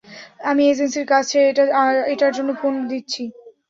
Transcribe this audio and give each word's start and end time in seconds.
আমি 0.49 0.63
এজেন্সির 0.71 1.05
কাছে 1.13 1.37
এটার 2.13 2.31
জন্য 2.37 2.49
ফোন 2.61 2.73
দিচ্ছি। 2.89 3.23